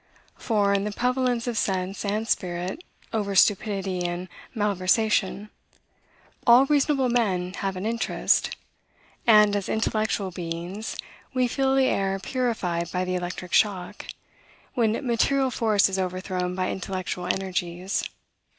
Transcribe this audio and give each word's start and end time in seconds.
For, 0.39 0.73
in 0.73 0.83
the 0.83 0.91
prevalence 0.91 1.45
of 1.45 1.59
sense 1.59 2.03
and 2.03 2.27
spirit 2.27 2.83
over 3.13 3.35
stupidity 3.35 4.03
and 4.03 4.29
malversation, 4.55 5.51
all 6.47 6.65
reasonable 6.65 7.07
men 7.07 7.53
have 7.57 7.75
an 7.75 7.85
interest; 7.85 8.57
and, 9.27 9.55
as 9.55 9.69
intellectual 9.69 10.31
beings, 10.31 10.97
we 11.35 11.47
feel 11.47 11.75
the 11.75 11.85
air 11.85 12.17
purified 12.17 12.91
by 12.91 13.05
the 13.05 13.13
electric 13.13 13.53
shock, 13.53 14.07
when 14.73 15.05
material 15.05 15.51
force 15.51 15.87
is 15.87 15.99
overthrown 15.99 16.55
by 16.55 16.71
intellectual 16.71 17.27
energies. 17.27 18.03